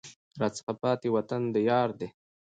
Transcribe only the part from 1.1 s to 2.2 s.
وطن د یار دی